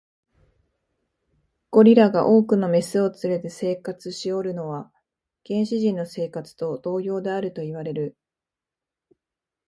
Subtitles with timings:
[1.69, 4.91] ゴリラが多くの牝を連れて生活しおるのは、
[5.47, 8.17] 原始人の生活と同様であるといわれる。